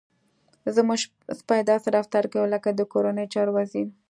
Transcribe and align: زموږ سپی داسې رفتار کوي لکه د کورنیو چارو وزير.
زموږ 0.75 0.99
سپی 1.39 1.61
داسې 1.69 1.87
رفتار 1.97 2.25
کوي 2.33 2.47
لکه 2.53 2.69
د 2.73 2.81
کورنیو 2.91 3.31
چارو 3.33 3.51
وزير. 3.57 3.87